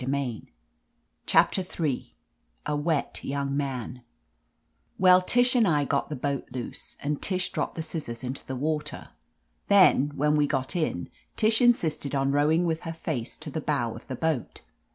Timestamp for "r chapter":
0.11-1.61